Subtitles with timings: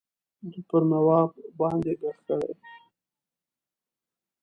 [0.51, 2.51] ده پر نواب باندي ږغ کړی.